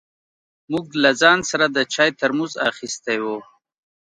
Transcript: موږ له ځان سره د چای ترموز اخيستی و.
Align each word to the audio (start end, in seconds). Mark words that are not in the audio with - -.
موږ 0.71 0.85
له 1.03 1.11
ځان 1.21 1.39
سره 1.51 1.65
د 1.69 1.77
چای 1.93 2.09
ترموز 2.19 2.53
اخيستی 2.69 3.17
و. 3.23 3.25